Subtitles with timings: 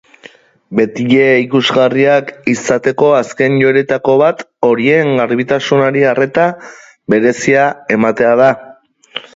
[0.77, 6.49] Betile ikusgarriak izateko azken joeretako bat horien garbitasunari arreta
[7.15, 8.55] berezia ematea da.